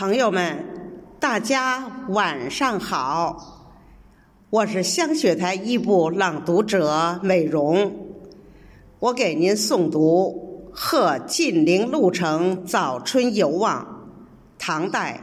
[0.00, 0.64] 朋友们，
[1.20, 3.68] 大家晚上好，
[4.48, 8.08] 我是香雪台一部朗读者美容，
[8.98, 13.82] 我给您诵读《贺晋陵路程早春游望》，
[14.58, 15.22] 唐代，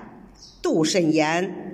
[0.62, 1.74] 杜审言。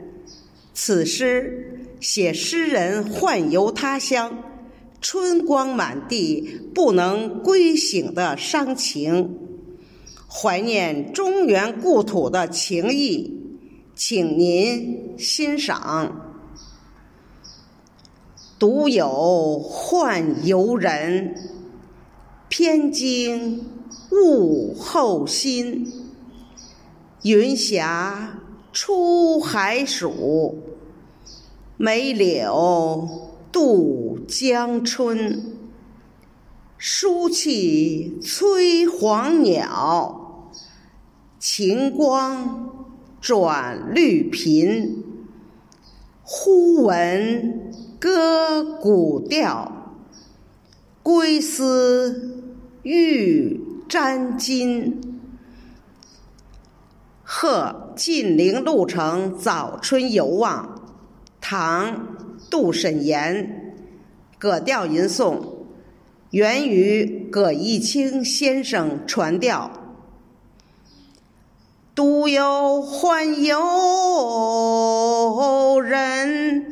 [0.73, 4.31] 此诗写诗人宦游他乡，
[5.01, 9.42] 春光满地不能归省的伤情。
[10.35, 13.39] 怀念中原故土的情谊，
[13.93, 16.33] 请您欣赏。
[18.57, 21.35] 独有宦游人，
[22.49, 23.63] 偏惊
[24.11, 25.93] 物候心。
[27.21, 28.39] 云霞
[28.73, 30.57] 出海曙，
[31.77, 33.07] 梅柳
[33.51, 35.53] 渡江春。
[36.79, 40.22] 书气催黄鸟。
[41.45, 42.87] 晴光
[43.19, 45.03] 转绿频，
[46.23, 49.99] 忽闻歌古调，
[51.03, 52.47] 归思
[52.83, 53.59] 欲
[53.89, 54.93] 沾巾。
[57.23, 60.81] 贺晋陵路程早春游望，
[61.41, 61.91] 唐·
[62.49, 63.75] 杜审言，
[64.39, 65.41] 葛调吟诵，
[66.29, 69.82] 源于葛一清先生传调。
[71.95, 73.69] 独有宦游
[75.79, 76.65] 人，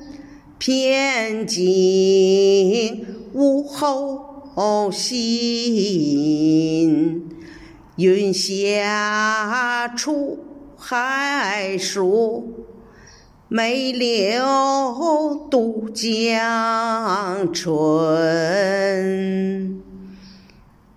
[0.57, 5.29] 偏惊物候心。
[7.97, 10.39] 云霞出
[10.75, 12.65] 海曙，
[13.47, 14.43] 梅柳
[15.51, 17.83] 渡江春。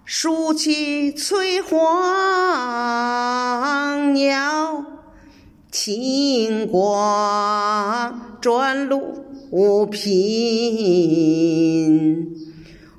[0.07, 1.81] 暑气催黄
[4.13, 4.85] 鸟，
[5.73, 10.05] 晴光转露频。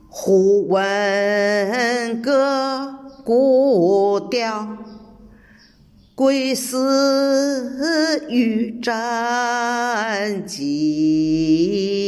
[0.09, 4.67] 忽闻歌古调，
[6.15, 12.04] 归思欲沾巾。